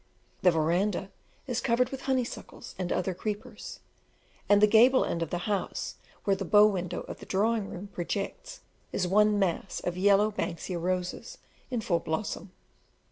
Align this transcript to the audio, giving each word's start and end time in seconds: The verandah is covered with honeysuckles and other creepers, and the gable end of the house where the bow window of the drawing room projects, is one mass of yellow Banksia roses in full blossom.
The 0.41 0.49
verandah 0.49 1.11
is 1.45 1.61
covered 1.61 1.91
with 1.91 2.01
honeysuckles 2.09 2.73
and 2.79 2.91
other 2.91 3.13
creepers, 3.13 3.81
and 4.49 4.59
the 4.59 4.65
gable 4.65 5.05
end 5.05 5.21
of 5.21 5.29
the 5.29 5.45
house 5.45 5.93
where 6.23 6.35
the 6.35 6.43
bow 6.43 6.65
window 6.65 7.01
of 7.01 7.19
the 7.19 7.27
drawing 7.27 7.69
room 7.69 7.85
projects, 7.85 8.61
is 8.91 9.07
one 9.07 9.37
mass 9.37 9.79
of 9.81 9.97
yellow 9.97 10.31
Banksia 10.31 10.79
roses 10.81 11.37
in 11.69 11.81
full 11.81 11.99
blossom. 11.99 12.51